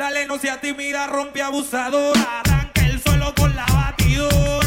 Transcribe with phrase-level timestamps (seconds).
[0.00, 4.59] Dale, no seas tímida, rompe abusadora, arranca el suelo con la batidora.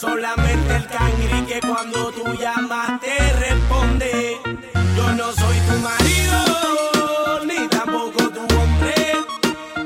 [0.00, 4.38] Solamente el cangri que cuando tú llamas te responde.
[4.96, 8.94] Yo no soy tu marido, ni tampoco tu hombre.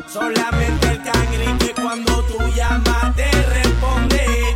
[0.07, 4.55] Solamente el cangri que cuando tú llamas te responde.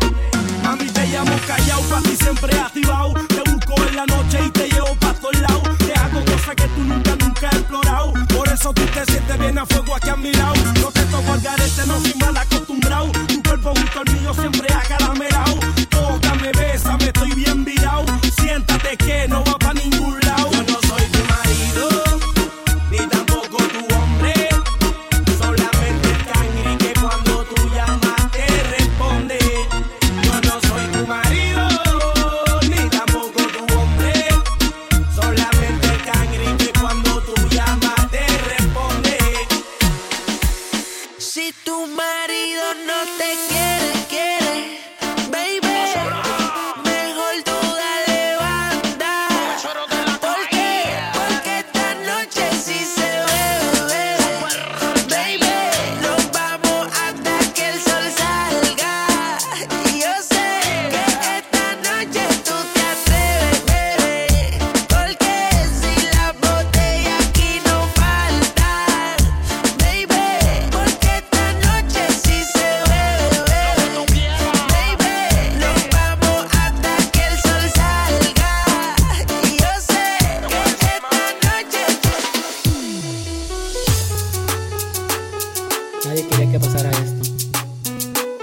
[0.62, 3.14] Mami, te llamo callao, pa' ti siempre activado.
[3.26, 5.76] Te busco en la noche y te llevo pa' todos lados.
[5.78, 8.12] Te hago cosas que tú nunca, nunca has explorado.
[8.28, 10.54] Por eso tú te sientes bien a fuego aquí a mi lado.
[10.80, 13.10] No te toco al garete, no soy mal acostumbrado.
[13.26, 15.07] Tu cuerpo junto al mío siempre agarrado.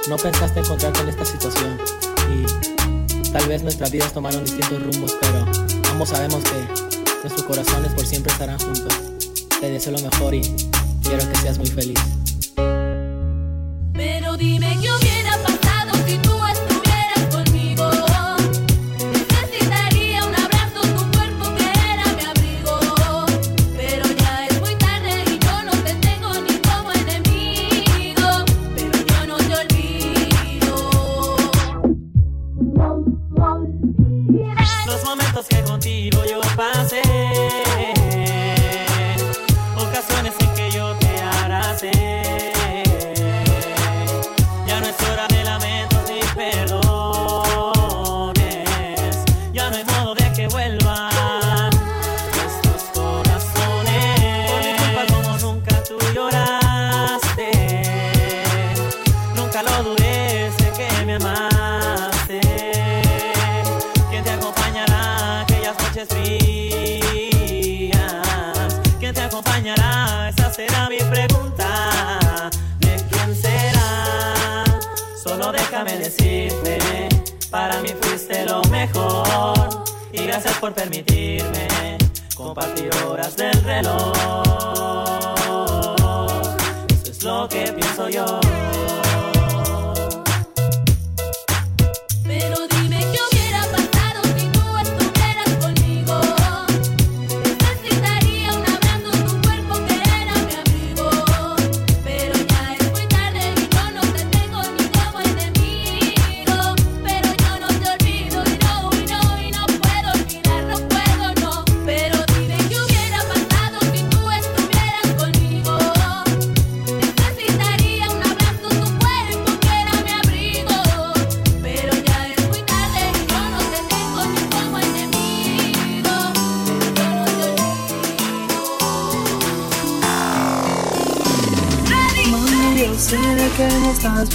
[0.08, 1.80] No pensaste encontrarte en esta situación
[2.30, 5.46] y tal vez nuestras vidas tomaron distintos rumbos, pero
[5.90, 8.94] ambos sabemos que nuestros corazones por siempre estarán juntos.
[9.60, 10.42] Te deseo lo mejor y
[11.02, 12.15] quiero que seas muy feliz.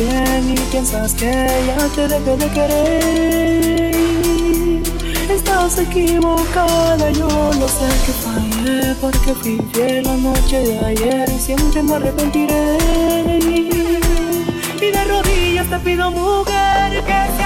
[0.02, 1.30] y piensas que
[1.66, 3.90] ya te dejé de querer.
[5.30, 11.38] Estás equivocada, yo lo sé que fallé porque fui fiel la noche de ayer y
[11.38, 12.78] siempre me arrepentiré.
[14.80, 17.39] Y de rodillas te pido mujer que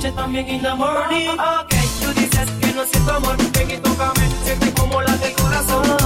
[0.00, 1.36] noche también in the morning.
[1.38, 5.34] Ah, ok, tú dices que no siento amor, ven y tócame, siente como la del
[5.34, 5.99] corazón.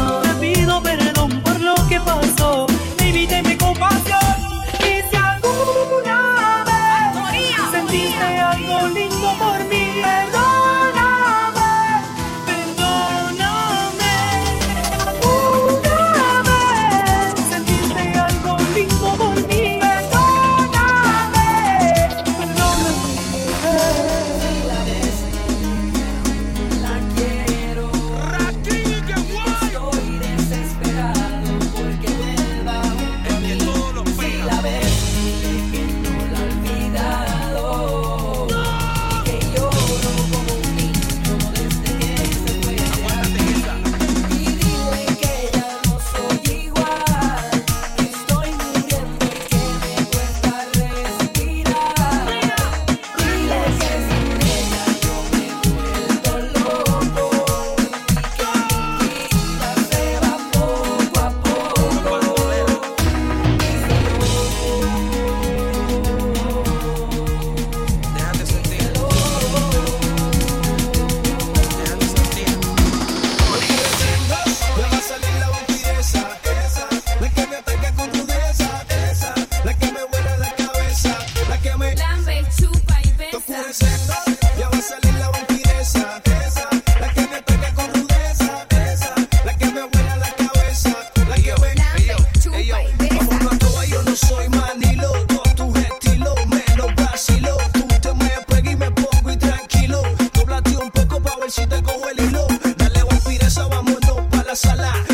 [104.54, 105.13] sala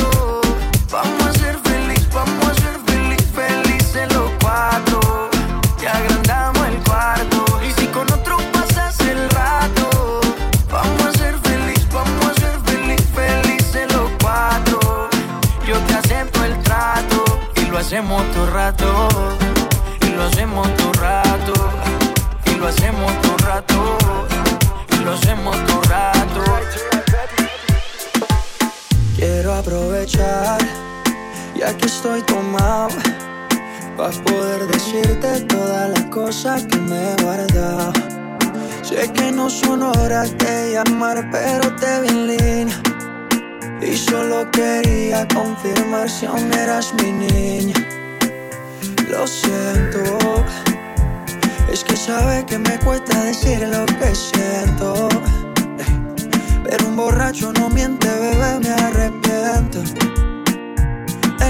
[31.71, 32.89] Ahora que estoy tomado,
[33.95, 37.93] para poder decirte todas las cosas que me he guardado.
[38.81, 42.81] Sé que no son horas de llamar, pero te vi en línea.
[43.81, 47.75] Y solo quería confirmar si aún eras mi niña.
[49.07, 50.43] Lo siento,
[51.71, 55.07] es que sabe que me cuesta decir lo que siento.
[56.65, 60.20] Pero un borracho no miente, bebé, me arrepiento.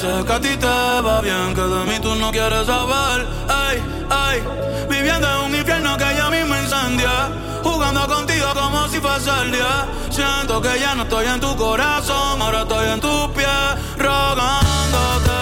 [0.00, 0.66] Sé que a ti te
[1.06, 3.26] va bien, que de mí tú no quieres saber.
[3.48, 3.76] Ay,
[4.08, 4.42] ay,
[4.88, 7.28] viviendo en un infierno que ya mismo incendia.
[7.62, 9.86] Jugando contigo como si fuese el día.
[10.08, 15.40] Siento que ya no estoy en tu corazón, ahora estoy en tus pies, rogándote.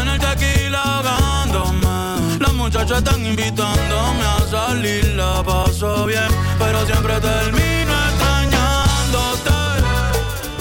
[0.00, 2.38] En el tequila ahogándome.
[2.40, 9.58] Las muchachas están invitándome a salir, la paso bien, pero siempre termino extrañándote.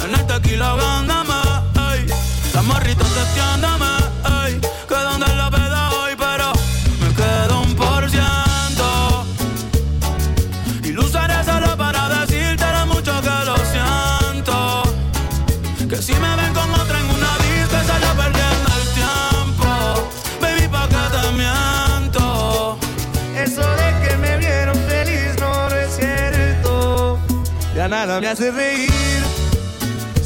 [0.05, 1.20] En el tequila ahogándome,
[27.91, 29.10] nada me hace reír.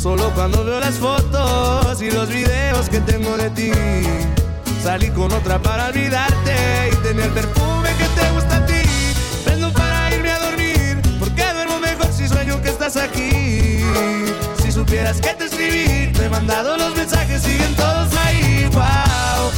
[0.06, 3.72] Solo cuando veo las fotos y los videos que tengo de ti.
[4.84, 8.84] Salí con otra para olvidarte y tener perfume que te gusta a ti.
[9.44, 13.80] Prendo para irme a dormir, porque duermo mejor si sueño que estás aquí.
[14.62, 18.70] Si supieras que te escribí, te he mandado los mensajes, siguen todos ahí.
[18.74, 19.50] Wow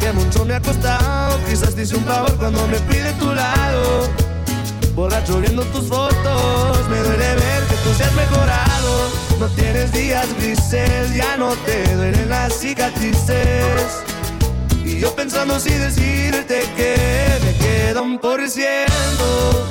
[0.00, 1.38] que mucho me ha costado.
[1.46, 4.08] Quizás te hice un favor cuando me fui de tu lado.
[4.94, 9.23] Borracho viendo tus fotos, me duele ver que tú seas mejorado.
[9.38, 14.02] No tienes días grises, ya no te duelen las cicatrices.
[14.84, 16.94] Y yo pensando si decirte que
[17.44, 19.66] me queda un por ciento.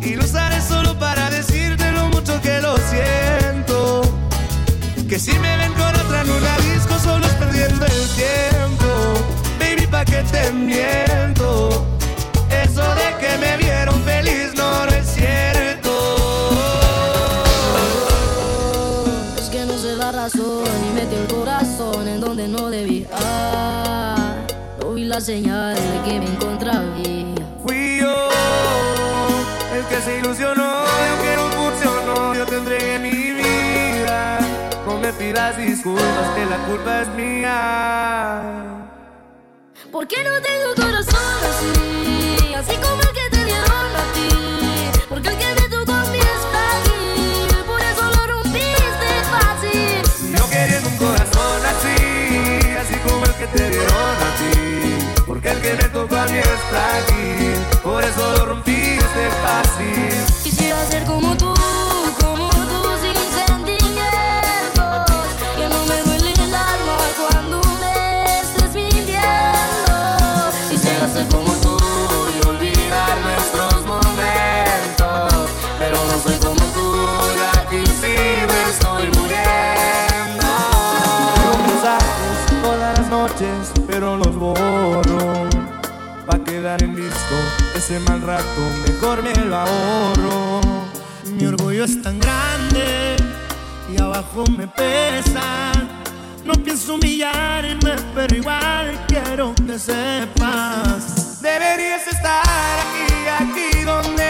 [0.00, 4.02] Y lo usaré solo para decirte lo mucho que lo siento.
[5.12, 8.86] Que si me ven con otra en disco solo es perdiendo el tiempo
[9.60, 11.86] Baby, pa' que te miento
[12.48, 14.51] Eso de que me vieron feliz
[25.12, 26.82] la señal de que me encontraba.
[27.62, 28.14] Fui yo
[29.76, 30.70] el que se ilusionó
[31.02, 34.38] y aunque no funcionó yo te entregué mi vida
[34.86, 38.42] No me pidas disculpas que la culpa es mía
[39.90, 42.54] ¿Por qué no tengo corazón así?
[42.54, 44.28] Así como el que te dieron a ti.
[45.10, 45.61] Porque el que me
[56.74, 58.41] aquí, por eso lo
[87.92, 90.60] ese mal rato, mejor me lo ahorro.
[91.26, 93.16] Mi orgullo es tan grande
[93.92, 95.72] y abajo me pesa.
[96.44, 101.42] No pienso humillarme, pero igual quiero que sepas.
[101.42, 102.42] Deberías estar
[102.80, 104.21] aquí, aquí donde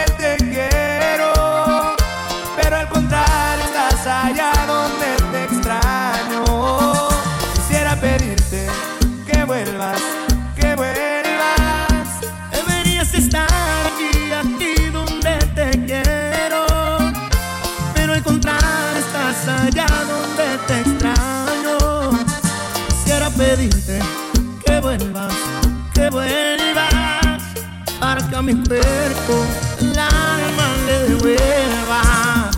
[28.67, 29.45] cuerpo
[29.81, 32.51] el alma le devuelva.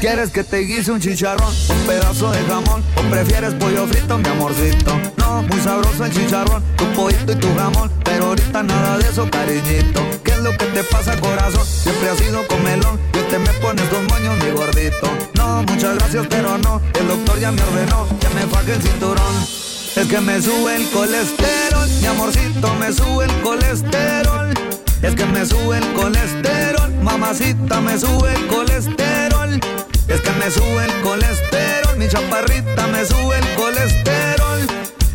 [0.00, 2.82] ¿Quieres que te guise un chicharrón, un pedazo de jamón?
[2.96, 4.98] ¿O prefieres pollo frito, mi amorcito?
[5.18, 7.90] No, muy sabroso el chicharrón, tu pollito y tu jamón.
[8.04, 10.00] Pero ahorita nada de eso, cariñito.
[10.24, 11.66] ¿Qué es lo que te pasa, corazón?
[11.66, 15.06] Siempre has sido comelón y te me pones dos moños, mi gordito.
[15.34, 16.80] No, muchas gracias, pero no.
[16.98, 19.69] El doctor ya me ordenó que me faje el cinturón.
[19.96, 24.54] Es que me sube el colesterol, mi amorcito, me sube el colesterol.
[25.02, 29.60] Es que me sube el colesterol, mamacita, me sube el colesterol.
[30.08, 34.60] Es que me sube el colesterol, mi chaparrita, me sube el colesterol.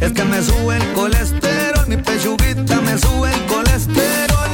[0.02, 4.50] Es que me sube el colesterol, mi pechuguita, me sube el colesterol.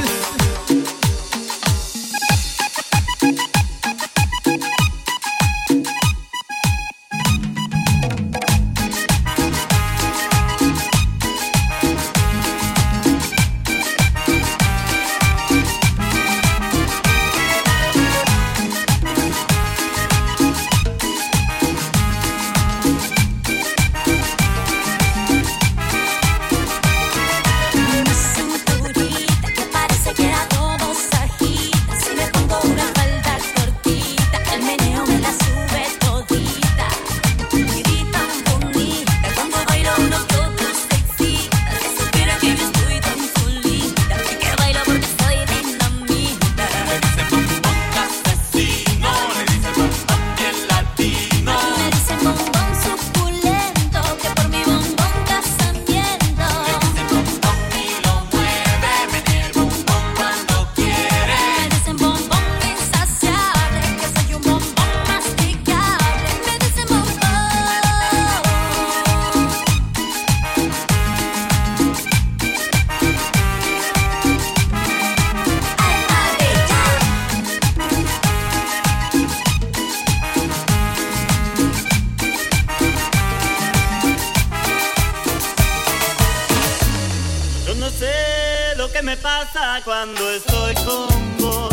[89.22, 91.70] Pasa cuando estoy con vos.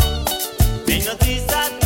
[0.86, 1.79] Me hipnotiza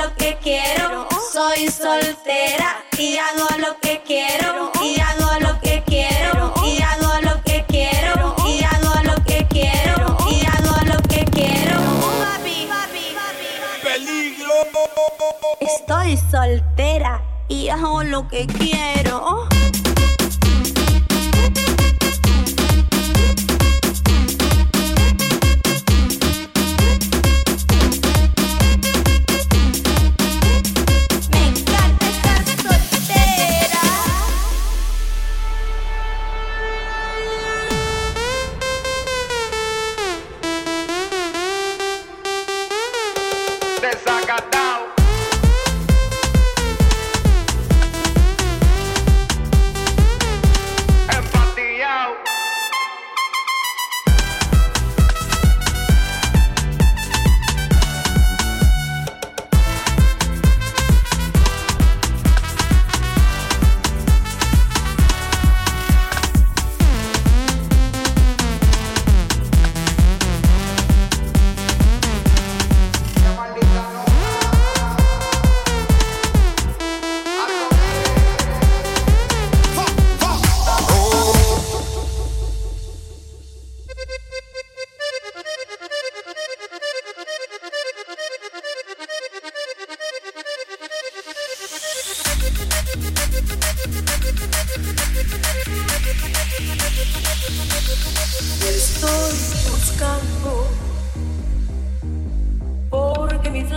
[0.00, 1.08] lo que quiero.
[1.32, 4.70] Soy soltera y hago lo que quiero.
[4.82, 6.54] Y hago lo que quiero.
[6.64, 8.34] Y hago lo que quiero.
[8.46, 10.16] Y hago lo que quiero.
[10.30, 11.80] Y hago lo que quiero.
[13.82, 14.52] Peligro.
[15.60, 19.48] Estoy soltera y hago lo que quiero.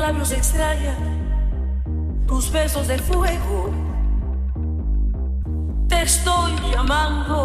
[0.08, 0.98] labios extraña
[2.28, 3.72] tus besos de fuego.
[5.88, 7.40] Te estoy llamando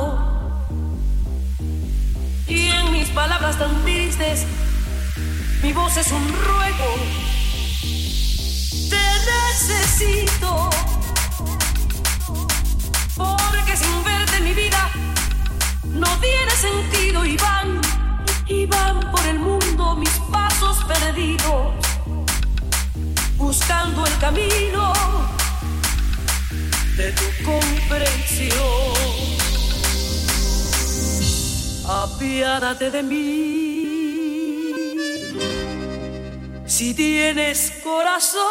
[2.48, 4.44] y en mis palabras tan tristes
[5.62, 6.90] mi voz es un ruego.
[8.92, 9.06] Te
[9.36, 10.68] necesito
[13.14, 14.90] porque sin verte mi vida
[15.84, 17.80] no tiene sentido y van
[18.48, 21.87] y van por el mundo mis pasos perdidos
[23.38, 24.92] buscando el camino
[26.96, 28.58] de tu comprensión.
[31.86, 33.58] Apiádate de mí
[36.66, 38.42] si tienes corazón.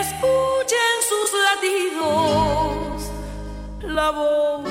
[0.00, 3.10] Escuchen sus latidos
[3.82, 4.70] la voz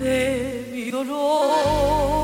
[0.00, 2.23] de mi dolor.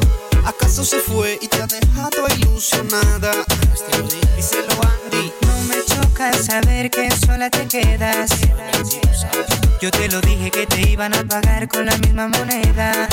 [0.45, 3.31] ¿Acaso se fue y te ha dejado ilusionada?
[4.35, 5.33] Díselo Andy.
[5.41, 8.31] No me choca saber que sola te quedas.
[9.81, 13.07] Yo te lo dije que te iban a pagar con la misma moneda.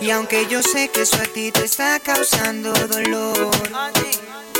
[0.00, 3.50] Y aunque yo sé que eso a ti te está causando dolor,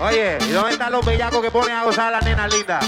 [0.00, 2.84] Oye, ¿y dónde están los bellacos que ponen a gozar a las nenas lindas?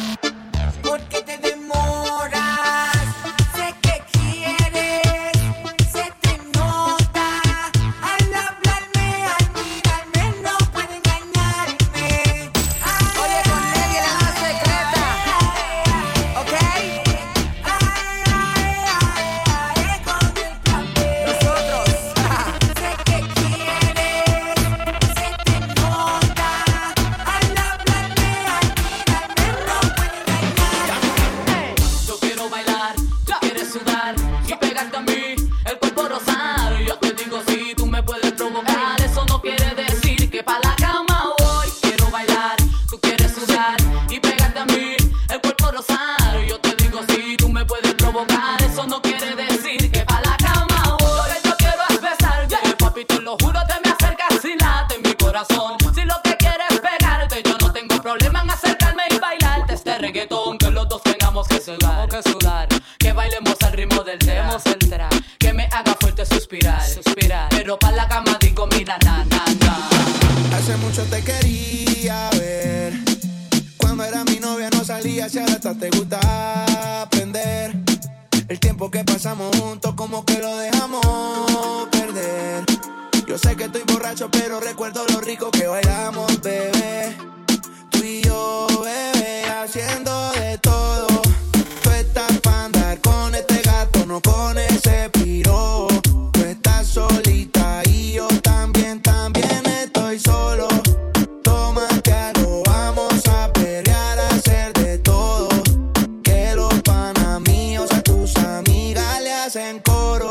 [109.56, 110.28] Hacen coro.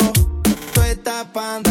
[0.73, 1.64] Tú estás para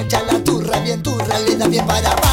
[0.00, 2.29] cómo se agacha la turra, bien turra, le bien para